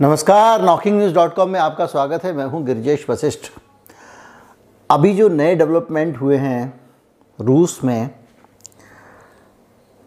[0.00, 3.40] नमस्कार knocking news dot com में आपका स्वागत है। मैं हूँ गिरजेश वशिष्ठ।
[4.90, 6.80] अभी जो नए डेवलपमेंट हुए हैं
[7.40, 8.10] रूस में,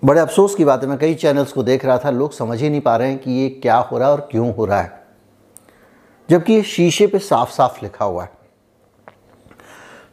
[0.05, 2.69] बड़े अफसोस की बात है, मैं कई चैनल्स को देख रहा था, लोग समझ ही
[2.69, 5.03] नहीं पा रहे हैं कि ये क्या हो रहा है और क्यों हो रहा है।
[6.29, 8.31] जबकि ये शीशे पे साफ़ साफ़ लिखा हुआ है।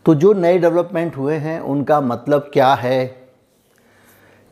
[0.07, 3.07] तो जो नए डेवलपमेंट हुए हैं, उनका मतलब क्या है?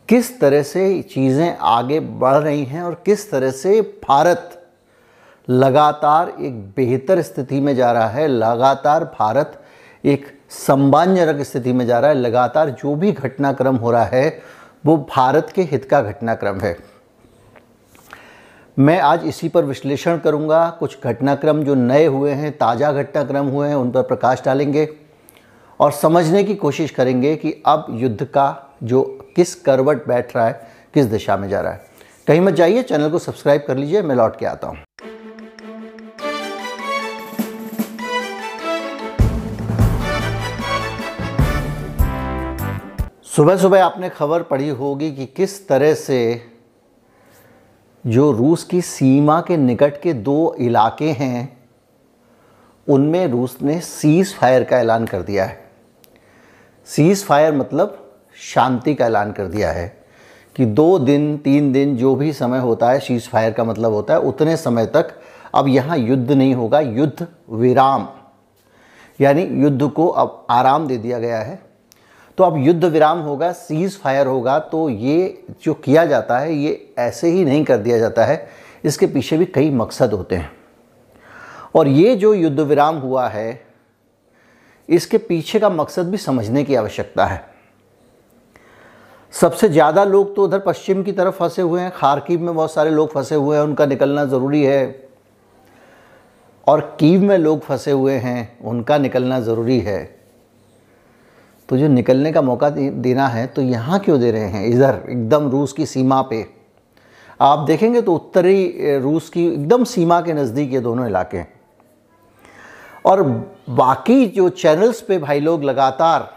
[0.09, 4.59] किस तरह से चीज़ें आगे बढ़ रही हैं और किस तरह से भारत
[5.49, 9.61] लगातार एक बेहतर स्थिति में जा रहा है। लगातार भारत
[10.05, 14.41] एक सम्मानजनक स्थिति में जा रहा है। लगातार जो भी घटनाक्रम हो रहा है,
[14.87, 16.77] वो भारत के हित का घटनाक्रम है।
[18.77, 23.69] मैं आज इसी पर विश्लेषण करूँगा। कुछ घटनाक्रम जो नए हुए हैं, ताज़ा घटनाक्रम हुए
[23.69, 24.89] हैं, उन पर प्रकाश डालेंगे
[25.81, 29.03] और समझने की कोशिश करेंगे कि अब युद्ध का जो
[29.37, 30.61] किस करवट बैठ रहा है,
[30.95, 31.91] किस दिशा में जा रहा है।
[32.27, 34.79] कहीं मत जाइए, चैनल को सब्सक्राइब कर लीजिए, मैं लौट के आता हूँ।
[43.33, 46.43] सुबह सुबह आपने खबर पढ़ी होगी कि किस तरह से
[48.05, 51.57] जो रूस की सीमा के निकट के दो इलाके हैं,
[52.89, 55.59] उनमें रूस ने सीज़ फायर का ऐलान कर दिया है।
[56.87, 57.99] सीज़ फायर मतलब
[58.55, 59.89] शांति का ऐलान कर दिया है
[60.57, 64.15] कि दो दिन, तीन दिन जो भी समय होता है सीज़ फायर का मतलब होता
[64.15, 65.19] है, उतने समय तक
[65.55, 68.09] अब यहाँ युद्ध नहीं होगा, युद्ध विराम,
[69.21, 71.72] यानी युद्ध को अब आराम दे दिया गया है।
[72.39, 76.95] तो अब युद्ध विराम होगा सीज़ फायर होगा तो ये जो किया जाता है, ये
[76.99, 78.49] ऐसे ही नहीं कर दिया जाता है।
[78.85, 80.51] इसके पीछे भी कई मकसद होते हैं।
[81.75, 83.63] और ये जो युद्ध विराम हुआ है,
[84.89, 87.45] इसके पीछे का मकसद भी समझने की आवश्यकता है।
[89.33, 92.91] सबसे ज़्यादा लोग तो उधर पश्चिम की तरफ़ फंसे हुए हैं। खारकीव में बहुत सारे
[92.91, 95.11] लोग फंसे हुए हैं, उनका निकलना ज़रूरी है।
[96.67, 100.22] और कीव में लोग फंसे हुए हैं, उनका निकलना ज़रूरी है।
[101.73, 104.67] तो जो निकलने का मौका देना है तो यहाँ क्यों दे रहे हैं?
[104.67, 106.45] इधर, एकदम रूस की सीमा पे।
[107.41, 111.49] आप देखेंगे तो उत्तरी रूस की एकदम सीमा के नज़दीक ये दोनों इलाके हैं।
[113.05, 113.23] और
[113.71, 116.29] बाकी जो चैनल्स पे भाई लोग लगातार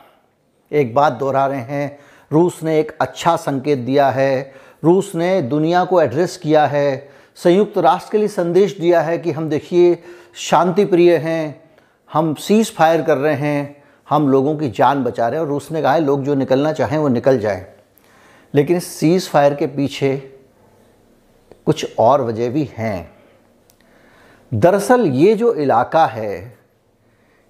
[0.72, 2.00] एक बात दोहरा रहे हैं,
[2.32, 7.78] रूस ने एक अच्छा संकेत दिया है, रूस ने दुनिया को एड्रेस किया है, संयुक्त
[7.78, 9.98] राष्ट्र के लिए संदेश दिया है कि हम देखिए
[10.36, 11.62] शांति प्रिय हैं,
[12.10, 15.72] हम सीज फायर कर रहे हैं हम लोगों की जान बचा रहे हैं और रूस
[15.72, 17.66] ने कहा है, लोग जो निकलना चाहें वो निकल जाएँ।
[18.54, 20.18] लेकिन इस सीज़ फायर के पीछे
[21.66, 23.12] कुछ और वजह भी हैं।
[24.54, 26.58] दरअसल ये जो इलाका है,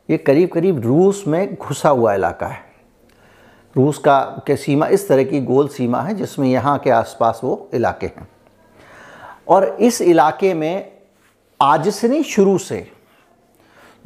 [0.10, 2.64] ये करीब करीब रूस में घुसा हुआ इलाका है।
[3.78, 7.70] रूस का के सीमा, इस तरह की गोल सीमा है जिसमें यहाँ के आसपास वो
[7.74, 8.28] इलाके हैं।
[9.48, 10.92] और इस इलाके में
[11.62, 12.92] आज से नहीं, शुरू से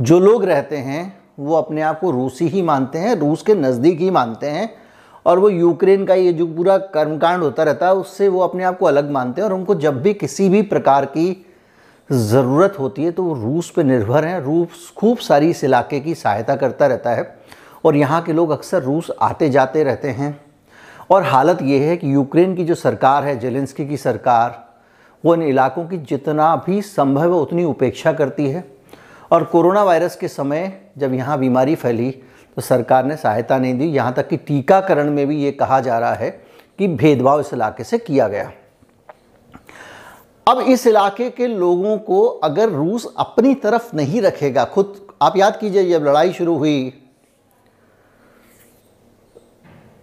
[0.02, 4.00] जो लोग रहते हैं वो अपने आप को रूसी ही मानते हैं, रूस के नज़दीक
[4.00, 4.70] ही मानते हैं
[5.26, 8.78] और वो यूक्रेन का ये जो पूरा कर्मकांड होता रहता है, उससे वो अपने आप
[8.80, 11.46] को अलग मानते हैं और उनको जब भी किसी भी प्रकार की
[12.10, 16.16] ज़रूरत होती है तो वो रूस पे निर्भर हैं, रूस खूब सारी इस इलाके की
[16.16, 17.38] सहायता करता रहता है
[17.86, 20.40] और यहाँ के लोग अक्सर रूस आते जाते रहते हैं।
[21.12, 24.66] और हालत ये है कि यूक्रेन की जो सरकार है, जेलेंस्की की सरकार,
[25.24, 28.64] वो इन इलाकों की जितना भी संभव है उतनी उपेक्षा करती है।
[29.32, 32.12] और कोरोना वायरस के समय जब यहाँ बीमारी फैली
[32.58, 36.00] तो सरकार ने सहायता नहीं दी। यहाँ तक कि टीकाकरण में भी ये कहा जा
[36.00, 36.30] रहा है
[36.80, 38.52] कि भेदभाव इस इलाके से किया गया।
[40.48, 45.58] अब इस इलाके के लोगों को अगर रूस अपनी तरफ़ नहीं रखेगा, खुद आप याद
[45.60, 46.94] कीजिए जब लड़ाई शुरू हुई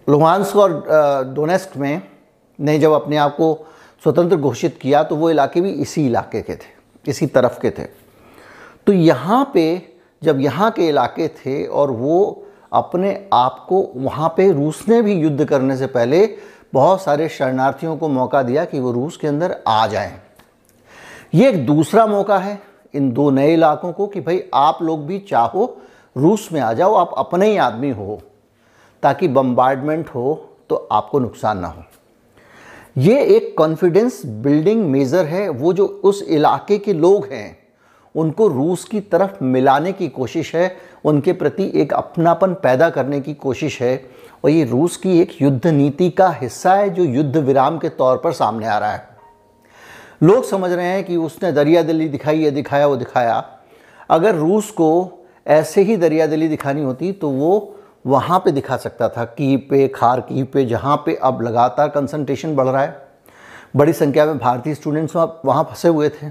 [0.07, 2.01] लुहानस्क और डोनेस्क में
[2.59, 3.53] ने जब अपने आप को
[4.03, 6.69] स्वतंत्र घोषित किया तो वो इलाके भी इसी इलाके के थे,
[7.05, 7.83] इसी तरफ़ के थे।
[8.87, 9.65] तो यहाँ पे
[10.21, 15.13] जब यहाँ के इलाके थे और वो अपने आप को वहाँ पे रूस ने भी
[15.13, 16.25] युद्ध करने से पहले
[16.73, 20.11] बहुत सारे शरणार्थियों को मौका दिया कि वो रूस के अंदर आ जाएँ।
[21.33, 22.59] ये एक दूसरा मौका है
[22.93, 25.65] इन दो नए इलाकों को कि भाई आप लोग भी चाहो
[26.15, 28.19] रूस में आ जाओ, आप अपने ही आदमी हो,
[29.03, 30.33] ताकि बम्बार्डमेंट हो
[30.69, 31.83] तो आपको नुकसान ना हो
[32.97, 37.57] ये एक कॉन्फिडेंस बिल्डिंग मेज़र है, वो जो उस इलाके के लोग हैं
[38.17, 40.75] उनको रूस की तरफ़ मिलाने की कोशिश है,
[41.05, 44.09] उनके प्रति एक अपनापन पैदा करने की कोशिश है,
[44.43, 48.17] और ये रूस की एक युद्ध नीति का हिस्सा है जो युद्ध विराम के तौर
[48.17, 49.07] पर सामने आ रहा है।
[50.23, 53.43] लोग समझ रहे हैं कि उसने दरिया दिल्ली दिखाई, ये दिखाया, वो दिखाया।
[54.09, 55.11] अगर रूस को
[55.47, 57.75] ऐसे ही दरिया दिल्ली दिखानी होती तो वो
[58.05, 62.55] वहाँ पे दिखा सकता था, की पे खार, की पे जहाँ पे अब लगातार कंसंट्रेशन
[62.55, 63.07] बढ़ रहा है।
[63.75, 66.29] बड़ी संख्या में भारतीय स्टूडेंट्स वहाँ फंसे हुए थे।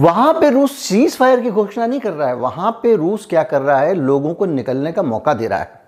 [0.00, 3.42] वहाँ पे रूस सीज फायर की घोषणा नहीं कर रहा है। वहाँ पे रूस क्या
[3.42, 3.94] कर रहा है?
[3.94, 5.80] लोगों को निकलने का मौका दे रहा है।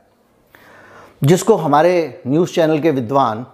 [1.25, 3.47] जिसको हमारे न्यूज़ चैनल के विद्वान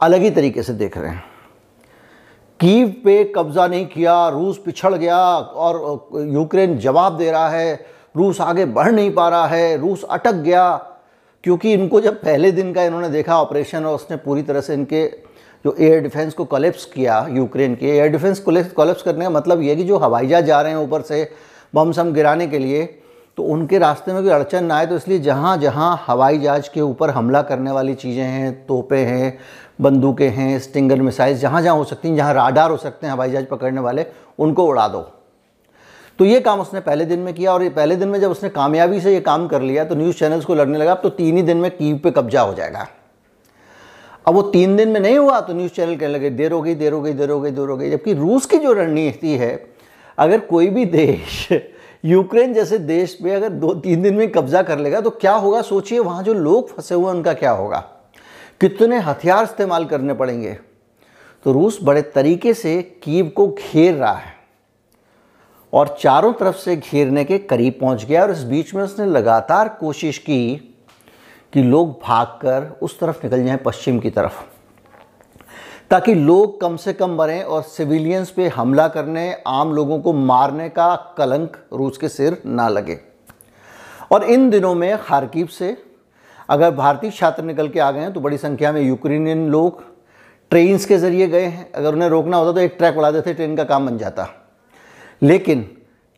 [0.00, 1.24] अलग ही तरीके से देख रहे हैं।
[2.60, 8.40] कीव पे कब्जा नहीं किया, रूस पिछड़ गया और यूक्रेन जवाब दे रहा है। रूस
[8.40, 10.76] आगे बढ़ नहीं पा रहा है, रूस अटक गया।
[11.44, 15.31] क्योंकि इनको जब पहले दिन का इन्होंने देखा ऑपरेशन और उसने पूरी तरह से इनके
[15.64, 19.76] जो एयर डिफेंस को कलेप्स किया यूक्रेन के एयर डिफेंस कलेप्स करने का मतलब ये
[19.76, 21.28] कि जो हवाई जहाज़ जा रहे हैं ऊपर से
[21.74, 22.84] बम सम गिराने के लिए
[23.38, 26.80] तो उनके रास्ते में कोई अड़चन ना आए तो इसलिए जहाँ जहाँ हवाई जहाज़ के
[26.80, 29.38] ऊपर हमला करने वाली चीज़ें हैं, तोपे हैं,
[29.80, 33.30] बंदूकें हैं स्टिंगर मिसाइल जहाँ जहाँ हो सकती हैं, जहाँ राडार हो सकते हैं हवाई
[33.30, 34.06] जहाज़ पकड़ने वाले,
[34.38, 35.00] उनको उड़ा दो।
[36.18, 38.48] तो ये काम उसने पहले दिन में किया और ये पहले दिन में जब उसने
[38.50, 41.36] कामयाबी से ये काम कर लिया तो न्यूज़ चैनल्स को लड़ने लगा, अब तो तीन
[41.36, 42.86] ही दिन में कीव पे कब्जा हो जाएगा।
[44.26, 46.74] अब वो तीन दिन में नहीं हुआ तो न्यूज़ चैनल कहने लगे, देर हो गई,
[46.74, 49.74] देर हो गई, देर हो गई, देर हो गई। जबकि रूस की जो रणनीति है,
[50.18, 51.48] अगर कोई भी देश
[52.04, 55.62] यूक्रेन जैसे देश पे अगर दो तीन दिन में कब्जा कर लेगा तो क्या होगा?
[55.62, 57.78] सोचिए, वहाँ जो लोग फंसे हुए उनका क्या होगा?
[58.60, 60.58] कितने हथियार इस्तेमाल करने पड़ेंगे?
[61.44, 64.34] तो रूस बड़े तरीके से कीव को घेर रहा है
[65.72, 69.68] और चारों तरफ़ से घेरने के करीब पहुँच गया और इस बीच में उसने लगातार
[69.68, 70.71] कोशिश की
[71.52, 74.42] कि लोग भागकर उस तरफ़ निकल जाएँ पश्चिम की तरफ़,
[75.90, 80.68] ताकि लोग कम से कम मरें और सिविलियंस पे हमला करने, आम लोगों को मारने
[80.68, 82.98] का कलंक रूस के सिर ना लगे।
[84.10, 85.76] और इन दिनों में खारकीब से
[86.48, 89.82] अगर भारतीय छात्र निकल के आ गए हैं तो बड़ी संख्या में यूक्रेनियन लोग
[90.50, 93.56] ट्रेन्स के ज़रिए गए हैं। अगर उन्हें रोकना होता तो एक ट्रैक उड़ा देते, ट्रेन
[93.56, 94.28] का काम बन जाता।
[95.22, 95.62] लेकिन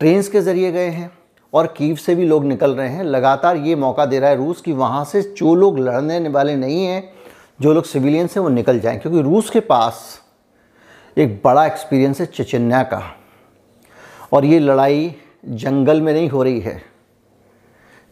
[0.00, 1.10] ट्रेन्स के ज़रिए गए हैं।
[1.54, 4.60] और कीव से भी लोग निकल रहे हैं। लगातार ये मौका दे रहा है रूस
[4.60, 7.12] कि वहाँ से जो लोग लड़ने वाले नहीं हैं,
[7.60, 10.22] जो लोग सिविलियंस हैं, वो निकल जाएँ। क्योंकि रूस के पास
[11.18, 13.16] एक बड़ा एक्सपीरियंस है चचन्या का।
[14.32, 15.14] और ये लड़ाई
[15.48, 16.82] जंगल में नहीं हो रही है।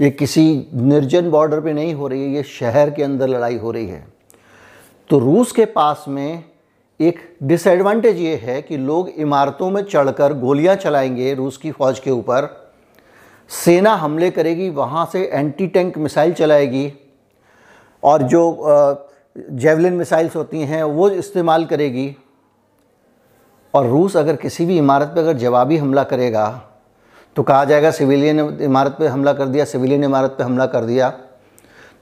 [0.01, 3.71] ये किसी निर्जन बॉर्डर पे नहीं हो रही है, ये शहर के अंदर लड़ाई हो
[3.71, 4.07] रही है।
[5.11, 6.45] तो रूस के पास में
[7.01, 12.11] एक डिसएडवांटेज ये है कि लोग इमारतों में चढ़कर गोलियाँ चलाएँगे रूस की फ़ौज के
[12.11, 12.62] ऊपर।
[13.53, 16.93] सेना हमले करेगी, वहाँ से एंटी टैंक मिसाइल चलाएगी,
[18.03, 18.43] और जो
[19.37, 22.15] जेवलिन मिसाइल्स होती हैं, वो इस्तेमाल करेगी।
[23.75, 26.49] और रूस अगर किसी भी इमारत पर अगर जवाबी हमला करेगा
[27.37, 31.09] तो कहा जाएगा सिविलियन इमारत पे हमला कर दिया सिविलियन इमारत पे हमला कर दिया।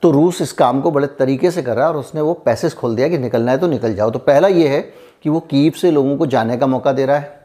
[0.02, 2.74] तो रूस इस काम को बड़े तरीके से कर रहा है, और उसने वो पैसेज
[2.74, 4.80] खोल दिया कि निकलना है तो निकल जाओ। तो पहला ये है
[5.22, 7.39] कि वो कीप से लोगों को जाने का मौका दे रहा है।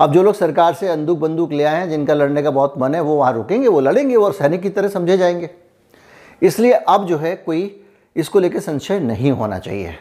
[0.00, 2.94] अब जो लोग सरकार से अंदूक बंदूक ले आए हैं, जिनका लड़ने का बहुत मन
[2.94, 5.50] है, वो वहाँ रुकेंगे, वो लड़ेंगे और सैनिक की तरह समझे जाएँगे।
[6.42, 7.84] इसलिए अब जो है कोई
[8.16, 9.94] इसको लेकर संशय नहीं होना चाहिए।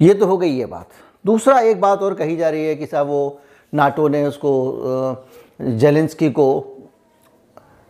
[0.00, 0.88] ये तो हो गई ये बात।
[1.24, 3.40] दूसरा एक बात और कही जा रही है कि साहब वो
[3.72, 5.26] नाटो ने उसको
[5.60, 6.48] जेलेंस्की को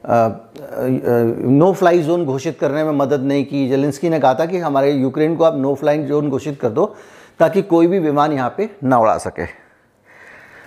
[0.04, 4.92] नो फ्लाई जोन घोषित करने में मदद नहीं की। जेलेंस्की ने कहा था कि हमारे
[4.92, 6.94] यूक्रेन को आप नो फ्लाइंग जोन घोषित कर दो,
[7.38, 9.63] ताकि कोई भी विमान यहाँ पे ना उड़ा सके।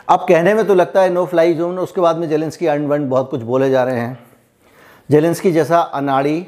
[0.09, 3.09] अब कहने में तो लगता है नो फ्लाई जोन उसके बाद में जेलेंस्की अंड वंड
[3.09, 4.19] बहुत कुछ बोले जा रहे हैं।
[5.09, 6.47] जेलेंस्की जैसा अनाड़ी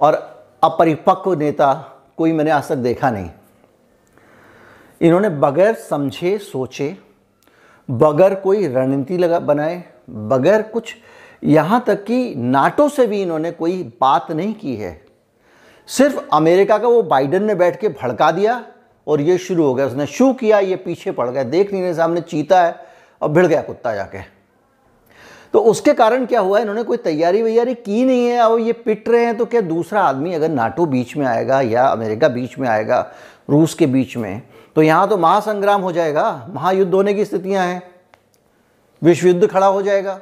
[0.00, 0.14] और
[0.62, 1.72] अपरिपक्व नेता
[2.16, 3.30] कोई मैंने आज तक देखा नहीं।
[5.00, 6.96] इन्होंने बगैर समझे, सोचे,
[7.88, 10.94] बगैर कोई रणनीति लगा, बनाए, बगैर कुछ,
[11.44, 15.00] यहाँ तक कि नाटो से भी इन्होंने कोई बात नहीं की है।
[15.88, 18.64] सिर्फ़ अमेरिका का वो बाइडन ने बैठ के भड़का दिया
[19.06, 21.94] और ये शुरू हो गया। उसने शू किया, ये पीछे पड़ गया। देख नहीं रहे
[21.94, 22.74] सामने चीता है
[23.22, 24.18] और भिड़ गया कुत्ता जाके।
[25.54, 26.58] तो उसके कारण क्या हुआ?
[26.58, 30.02] इन्होंने कोई तैयारी वैयारी की नहीं है। और ये पिट रहे हैं तो क्या दूसरा
[30.02, 33.00] आदमी अगर नाटो बीच में आएगा या अमेरिका बीच में आएगा,
[33.50, 34.42] रूस के बीच में
[34.76, 37.82] तो यहाँ तो महासंग्राम हो जाएगा। महायुद्ध होने की स्थितियाँ हैं।
[39.02, 40.18] विश्व युद्ध खड़ा हो जाएगा।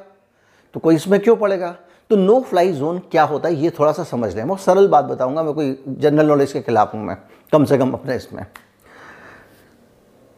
[0.75, 1.75] तो कोई इसमें क्यों पड़ेगा?
[2.11, 5.05] तो नो फ्लाई जोन क्या होता है, ये थोड़ा सा समझ लें। मैं सरल बात
[5.05, 7.17] बताऊँगा, मैं कोई जनरल नॉलेज के खिलाफ हूँ मैं,
[7.53, 8.45] कम से कम अपने इसमें।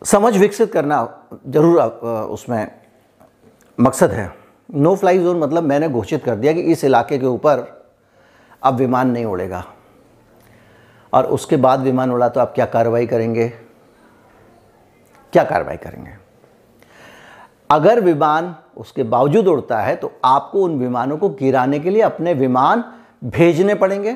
[0.02, 0.98] समझ विकसित करना
[1.48, 2.68] ज़रूर उसमें
[3.78, 4.32] मकसद है।
[4.70, 7.66] नो फ्लाई जोन मतलब मैंने घोषित कर दिया कि इस इलाके के ऊपर
[8.62, 9.64] अब विमान नहीं उड़ेगा।
[11.14, 13.48] और उसके बाद विमान उड़ा तो आप क्या कार्रवाई करेंगे?
[15.34, 16.12] क्या कार्रवाई करेंगे?
[17.70, 22.34] अगर विमान उसके बावजूद उड़ता है तो आपको उन विमानों को गिराने के लिए अपने
[22.34, 22.84] विमान
[23.24, 24.16] भेजने पड़ेंगे।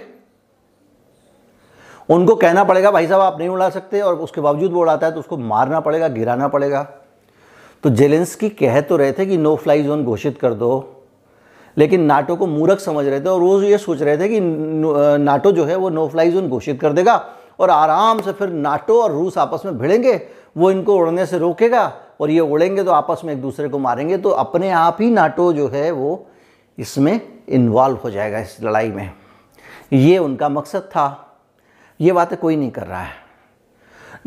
[2.10, 5.14] उनको कहना पड़ेगा, भाई साहब, आप नहीं उड़ा सकते, और उसके बावजूद वो उड़ाता है
[5.14, 6.82] तो उसको मारना पड़ेगा, गिराना पड़ेगा।
[7.84, 10.98] तो जेलेंस्की कह तो रहे थे कि नो फ्लाई जोन घोषित कर दो।
[11.78, 15.52] लेकिन नाटो को मूर्ख समझ रहे थे और रोज़ ये सोच रहे थे कि नाटो
[15.52, 17.16] जो है वो नो फ्लाई जोन घोषित कर देगा
[17.60, 20.14] और आराम से फिर नाटो और रूस आपस में भिड़ेंगे,
[20.58, 21.92] वो इनको उड़ने से रोकेगा
[22.22, 25.52] और ये उड़ेंगे तो आपस में एक दूसरे को मारेंगे। तो अपने आप ही नाटो
[25.54, 26.28] जो है वो
[26.78, 29.12] इसमें इन्वॉल्व हो जाएगा, इस लड़ाई में।
[29.94, 31.31] ये उनका मकसद था।
[32.02, 33.20] ये बातें कोई नहीं कर रहा है।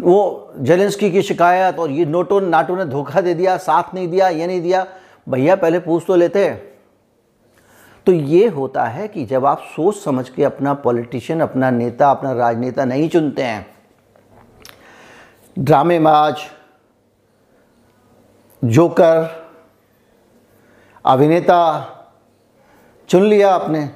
[0.01, 4.29] वो जेलेंस्की की शिकायत और ये नोटो नाटो ने धोखा दे दिया, साथ नहीं दिया,
[4.29, 4.87] ये नहीं दिया।
[5.27, 6.49] भैया, पहले पूछ तो लेते
[8.07, 12.33] तो ये होता है कि जब आप सोच समझ के अपना पॉलिटिशियन, अपना नेता, अपना
[12.33, 13.67] राजनेता नहीं चुनते हैं,
[15.57, 16.37] ड्रामेबाज,
[18.63, 19.29] जोकर,
[21.05, 21.61] अभिनेता,
[23.09, 23.89] चुन लिया आपने।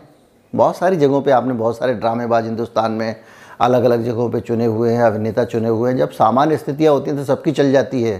[0.52, 3.14] बहुत सारी जगहों पे आपने बहुत सारे ड्रामेबाज हिंदुस्तान में
[3.60, 7.10] अलग अलग जगहों पे चुने हुए हैं, अभिनेता चुने हुए हैं। जब सामान्य स्थितियाँ होती
[7.10, 8.18] हैं तो सबकी चल जाती है।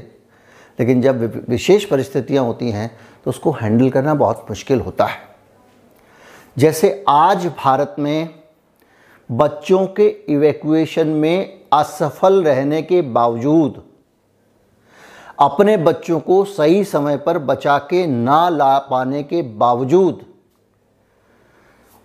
[0.79, 2.91] लेकिन जब विशेष परिस्थितियाँ होती हैं
[3.25, 5.27] तो उसको हैंडल करना बहुत मुश्किल होता है।
[6.57, 8.29] जैसे आज भारत में
[9.31, 13.83] बच्चों के इवैक्यूएशन में असफल रहने के बावजूद
[15.39, 20.25] अपने बच्चों को सही समय पर बचा के ना ला पाने के बावजूद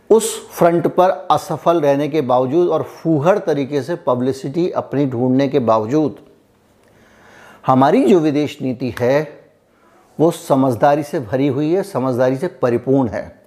[0.10, 5.60] उस फ्रंट पर असफल रहने के बावजूद और फूहड़ तरीके से पब्लिसिटी अपनी ढूँढने के
[5.60, 6.16] बावजूद,
[7.68, 9.42] हमारी जो विदेश नीति है,
[10.20, 13.42] वो समझदारी से भरी हुई है, समझदारी से परिपूर्ण है।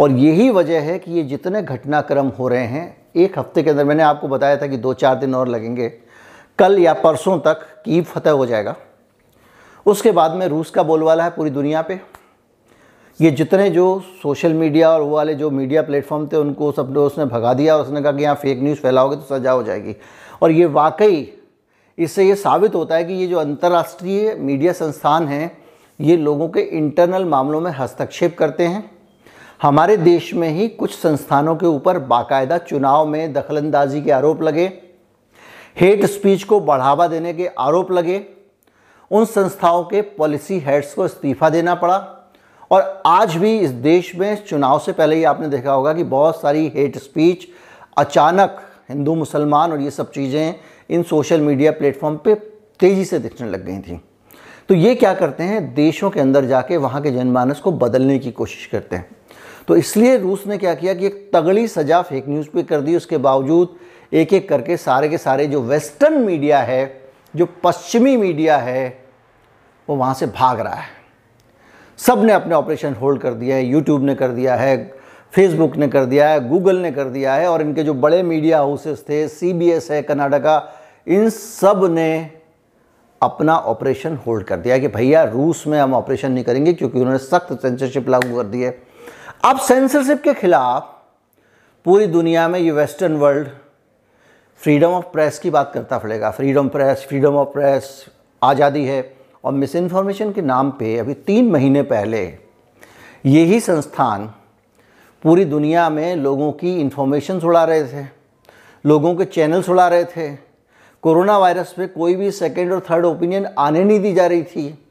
[0.00, 3.84] और यही वजह है कि ये जितने घटनाक्रम हो रहे हैं, एक हफ़्ते के अंदर
[3.84, 5.88] मैंने आपको बताया था कि दो चार दिन और लगेंगे।
[6.58, 8.76] कल या परसों तक कीव फतह हो जाएगा।
[9.86, 12.00] उसके बाद में रूस का बोलवाला है पूरी दुनिया पे।
[13.20, 13.84] ये जितने जो
[14.22, 17.82] सोशल मीडिया और वो वाले जो मीडिया प्लेटफॉर्म थे, उनको सब उसने भगा दिया और
[17.82, 19.94] उसने कहा कि यहाँ फेक न्यूज़ फैलाओगे तो सजा हो जाएगी।
[20.42, 21.32] और ये वाकई
[21.98, 25.50] इससे ये साबित होता है कि ये जो अंतर्राष्ट्रीय मीडिया संस्थान हैं,
[26.00, 28.90] ये लोगों के इंटरनल मामलों में हस्तक्षेप करते हैं।
[29.62, 34.66] हमारे देश में ही कुछ संस्थानों के ऊपर बाकायदा चुनाव में दखलंदाजी के आरोप लगे
[35.76, 38.24] हेट स्पीच को बढ़ावा देने के आरोप लगे,
[39.10, 41.98] उन संस्थाओं के पॉलिसी हेड्स को इस्तीफा देना पड़ा।
[42.70, 46.40] और आज भी इस देश में चुनाव से पहले ही आपने देखा होगा कि बहुत
[46.40, 47.46] सारी हेट स्पीच
[47.98, 48.60] अचानक
[48.90, 50.54] हिंदू, मुसलमान और ये सब चीज़ें
[50.90, 52.34] इन सोशल मीडिया प्लेटफॉर्म पे
[52.80, 54.00] तेज़ी से दिखने लग गई थी।
[54.68, 55.74] तो ये क्या करते हैं?
[55.74, 59.16] देशों के अंदर जाके वहाँ के जनमानस को बदलने की कोशिश करते हैं।
[59.68, 62.96] तो इसलिए रूस ने क्या किया कि एक तगड़ी सजा फेक न्यूज़ पे कर दी।
[62.96, 63.76] उसके बावजूद
[64.12, 69.06] एक एक करके सारे के सारे जो वेस्टर्न मीडिया है, जो पश्चिमी मीडिया है,
[69.88, 70.97] वो वहाँ से भाग रहा है।
[71.98, 74.76] सबने अपने ऑपरेशन होल्ड कर दिया है यूट्यूब ने कर दिया है
[75.32, 78.58] फेसबुक ने कर दिया है गूगल ने कर दिया है, और इनके जो बड़े मीडिया
[78.58, 79.52] हाउसेस थे सी
[79.90, 80.56] है कनाडा
[81.06, 82.30] इन सबने
[83.20, 87.18] अपना ऑपरेशन होल्ड कर दिया कि भैया रूस में हम ऑपरेशन नहीं करेंगे क्योंकि उन्होंने
[87.18, 88.70] सख्त सेंसरशिप लागू कर दी है।
[89.44, 90.94] अब सेंसरशिप के खिलाफ
[91.86, 93.48] पूरी दुनिया में ये western world
[94.60, 98.04] freedom of press की बात करता पड़ेगा freedom press freedom of press
[98.42, 99.00] आज़ादी है।
[99.44, 102.38] और मिस इन्फॉर्मेशन के नाम पे अभी तीन महीने पहले
[103.26, 104.34] यही संस्थान
[105.24, 108.06] पूरी दुनिया में लोगों की इन्फॉर्मेशन उड़ा रहे थे,
[108.84, 110.36] लोगों के चैनल्स उड़ा रहे थे।
[111.02, 114.84] कोरोना वायरस पे कोई भी सेकेंड और थर्ड ओपिनियन आने नहीं दी जा रही थी।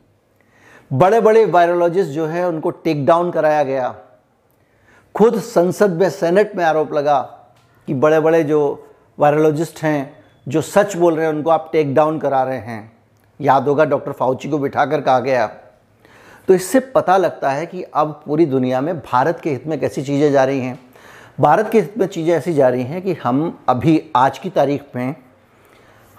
[0.93, 3.95] बड़े बड़े वायरोलॉजिस्ट जो है, उनको टेक डाउन कराया गया।
[5.15, 7.19] खुद संसद में सेनेट में आरोप लगा
[7.87, 8.87] कि बड़े बड़े जो
[9.19, 12.96] वायरोलॉजिस्ट हैं, जो सच बोल रहे हैं, उनको आप टेक डाउन करा रहे हैं।
[13.39, 15.45] याद होगा, डॉक्टर फाउची को बिठाकर कहा गया।
[16.47, 20.03] तो इससे पता लगता है कि अब पूरी दुनिया में भारत के हित में कैसी
[20.03, 20.79] चीज़ें जा रही हैं।
[21.39, 24.83] भारत के हित में चीज़ें ऐसी जा रही हैं कि हम अभी आज की तारीख
[24.95, 25.15] में,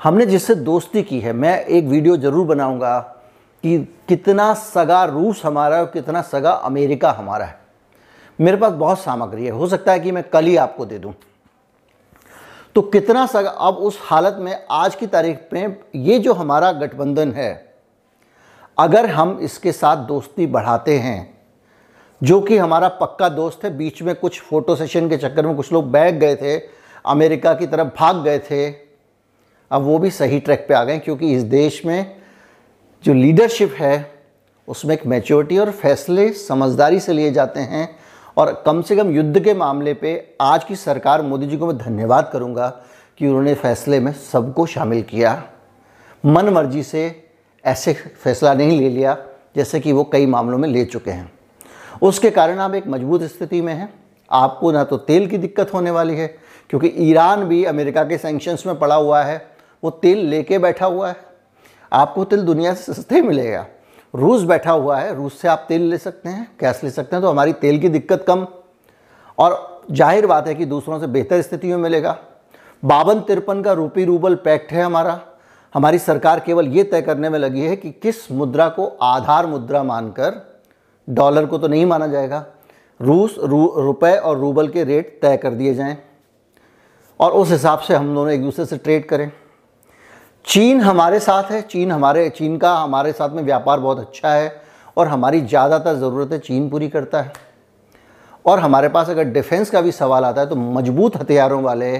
[0.00, 2.98] हमने जिससे दोस्ती की है, मैं एक वीडियो ज़रूर बनाऊँगा
[3.64, 7.58] कि कितना सगा रूस हमारा है और कितना सगा अमेरिका हमारा है।
[8.38, 11.12] मेरे पास बहुत सामग्री है। हो सकता है कि मैं कल ही आपको दे दूँ।
[12.78, 17.32] तो कितना सगा अब उस हालत में आज की तारीख में ये जो हमारा गठबंधन
[17.32, 17.74] है,
[18.78, 21.38] अगर हम इसके साथ दोस्ती बढ़ाते हैं,
[22.20, 25.72] जो कि हमारा पक्का दोस्त है, बीच में कुछ फ़ोटो सेशन के चक्कर में कुछ
[25.72, 26.56] लोग बैग गए थे,
[27.06, 31.34] अमेरिका की तरफ़ भाग गए थे, अब वो भी सही ट्रैक पे आ गए, क्योंकि
[31.34, 32.16] इस देश में
[33.04, 34.10] जो लीडरशिप है,
[34.68, 37.97] उसमें एक मैच्योरिटी और फैसले समझदारी से लिए जाते हैं
[38.38, 41.76] और कम से कम युद्ध के मामले पे आज की सरकार मोदी जी को मैं
[41.78, 42.68] धन्यवाद करूँगा
[43.18, 45.32] कि उन्होंने फैसले में सबको शामिल किया।
[46.24, 47.30] मन मर्ज़ी से
[47.64, 49.16] ऐसे फैसला नहीं ले लिया
[49.56, 51.32] जैसे कि वो कई मामलों में ले चुके हैं।
[52.02, 53.92] उसके कारण आप एक मज़बूत स्थिति में हैं।
[54.30, 56.26] आपको ना तो तेल की दिक्कत होने वाली है,
[56.70, 59.46] क्योंकि ईरान भी अमेरिका के सेंक्शंस में पड़ा हुआ है।
[59.82, 61.16] वो तेल लेके बैठा हुआ है।
[61.92, 63.66] आपको तेल दुनिया से सस्ते मिलेगा।
[64.14, 67.22] रूस बैठा हुआ है रूस से आप तेल ले सकते हैं गैस ले सकते हैं
[67.22, 68.46] तो हमारी तेल की दिक्कत कम।
[69.38, 72.16] और ज़ाहिर बात है कि दूसरों से बेहतर स्थिति में मिलेगा।
[72.82, 75.20] बावन तिरपन का रूपी रूबल पैक्ट है हमारा।
[75.74, 79.82] हमारी सरकार केवल ये तय करने में लगी है कि किस मुद्रा को आधार मुद्रा
[79.82, 80.42] मानकर
[81.08, 82.44] डॉलर को तो नहीं माना जाएगा।
[83.00, 85.96] रूस रू, रुपए और रूबल के रेट तय कर दिए जाएँ।
[87.20, 89.30] और उस हिसाब से हम दोनों एक दूसरे से ट्रेड करें।
[90.48, 94.60] चीन हमारे साथ है, चीन हमारे, चीन का हमारे साथ में व्यापार बहुत अच्छा है
[94.96, 97.32] और हमारी ज़्यादातर ज़रूरतें चीन पूरी करता है।
[98.44, 101.96] और हमारे पास अगर डिफेंस का भी सवाल आता है तो मज़बूत हथियारों वाले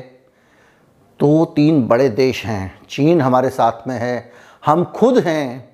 [1.21, 4.31] तो तीन बड़े देश हैं। चीन हमारे साथ में है,
[4.62, 5.69] हम खुद हैं,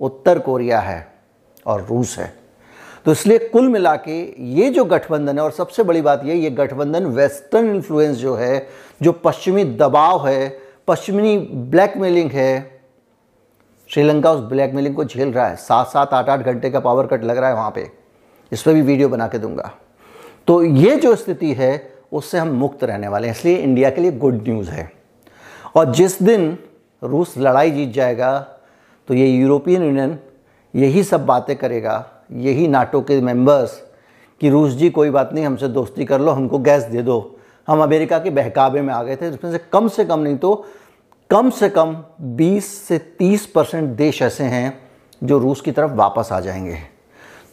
[0.00, 1.06] उत्तर कोरिया है
[1.66, 2.32] और रूस है।
[3.06, 4.20] तो इसलिए कुल मिला के
[4.54, 8.66] ये जो गठबंधन है, और सबसे बड़ी बात ये ये गठबंधन वेस्टर्न इन्फ्लुएंस जो है,
[9.02, 12.80] जो पश्चिमी दबाव है पश्चिमी ब्लैकमेलिंग है।
[13.88, 17.24] श्रीलंका उस ब्लैकमेलिंग को झेल रहा है। सात सात आठ आठ घंटे का पावर कट
[17.24, 17.90] लग रहा है वहाँ पे।
[18.52, 19.72] इस पर भी वीडियो बना के दूँगा।
[20.46, 24.12] तो ये जो स्थिति है, उससे हम मुक्त रहने वाले हैं। इसलिए इंडिया के लिए
[24.12, 24.92] गुड न्यूज़ है।
[25.76, 26.58] और जिस दिन
[27.04, 28.38] रूस लड़ाई जीत जाएगा
[29.08, 30.18] तो ये यूरोपियन यूनियन
[30.74, 33.82] यही सब बातें करेगा। यही नाटो के मेंबर्स
[34.40, 37.31] कि, रूस जी, कोई बात नहीं, हमसे दोस्ती कर लो, हमको गैस दे दो।
[37.68, 40.64] हम अमेरिका के बहकावे में आ गए थे, जिसमें से कम से कम नहीं तो
[41.30, 44.78] कम से कम 20 से 30 परसेंट देश ऐसे हैं
[45.24, 46.78] जो रूस की तरफ़ वापस आ जाएँगे।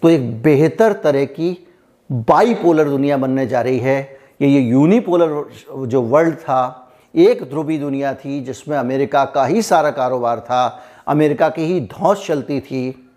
[0.01, 1.67] तो एक बेहतर तरह की
[2.11, 8.13] बाईपोलर दुनिया बनने जा रही है। ये ये यूनिपोलर जो वर्ल्ड था, एक ध्रुवी दुनिया
[8.13, 13.09] थी, जिसमें अमेरिका का ही सारा कारोबार था, अमेरिका की ही धौस चलती थी,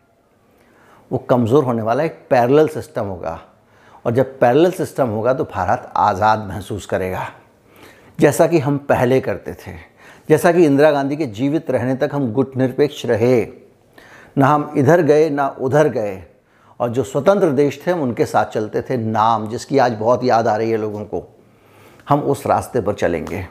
[1.11, 3.41] वो कमज़ोर होने वाला एक पैरेलल सिस्टम होगा।
[4.05, 7.29] और जब पैरेलल सिस्टम होगा तो भारत आज़ाद महसूस करेगा।
[8.19, 9.73] जैसा कि हम पहले करते थे,
[10.29, 13.47] जैसा कि इंदिरा गांधी के जीवित रहने तक हम गुट निरपेक्ष रहे।
[14.39, 16.23] ना हम इधर गए, ना उधर गए।
[16.81, 20.49] और जो स्वतंत्र देश थे, हम उनके साथ चलते थे नाम, जिसकी आज बहुत याद
[20.49, 21.23] आ रही है लोगों को।
[22.09, 23.47] हम उस रास्ते पर चलेंगे।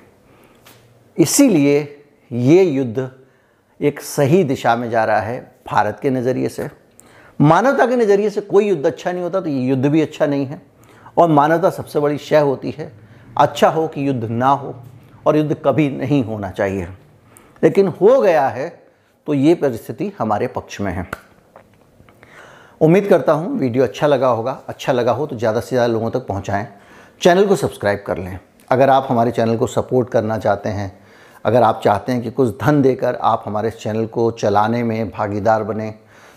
[1.17, 1.79] इसीलिए
[2.31, 3.09] ये युद्ध
[3.79, 6.69] एक सही दिशा में जा रहा है, भारत के नज़रिए से।
[7.41, 10.45] मानवता के नज़रिए से कोई युद्ध अच्छा नहीं होता तो ये युद्ध भी अच्छा नहीं
[10.45, 10.61] है।
[11.17, 12.91] और मानवता सबसे बड़ी शय होती है
[13.37, 14.75] अच्छा हो कि युद्ध ना हो,
[15.25, 16.87] और युद्ध कभी नहीं होना चाहिए।
[17.61, 18.69] लेकिन हो गया है
[19.27, 21.05] तो ये परिस्थिति हमारे पक्ष में है।
[22.81, 26.09] उम्मीद करता हूँ वीडियो अच्छा लगा होगा। अच्छा लगा हो तो ज़्यादा से ज़्यादा लोगों
[26.11, 26.67] तक पहुँचाएँ।
[27.21, 28.39] चैनल को सब्सक्राइब कर लें।
[28.71, 30.91] अगर आप हमारे चैनल को सपोर्ट करना चाहते हैं,
[31.45, 35.63] अगर आप चाहते हैं कि कुछ धन देकर आप हमारे चैनल को चलाने में भागीदार
[35.63, 35.93] बने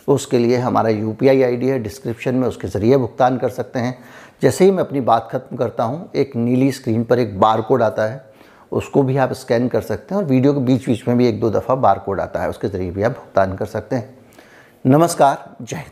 [0.08, 3.96] उसके लिए हमारा यू पी आई है। डिस्क्रिप्शन में उसके ज़रिए भुगतान कर सकते हैं।
[4.42, 7.82] जैसे ही मैं अपनी बात ख़त्म करता हूँ, एक नीली स्क्रीन पर एक बार कोड
[7.82, 8.24] आता है।
[8.72, 11.40] उसको भी आप स्कैन कर सकते हैं और वीडियो के बीच बीच में भी एक
[11.40, 14.16] दो दफ़ा बार कोड आता है। उसके ज़रिए भी आप भुगतान कर सकते हैं।
[14.84, 15.84] नमस्कार, जय